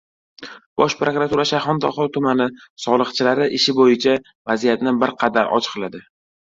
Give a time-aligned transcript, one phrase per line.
[0.81, 2.49] Bosh prokuratura Shayxontohur tumani
[2.87, 6.09] soliqchilari ishi bo‘yicha vaziyatni bir qadar ochiqladi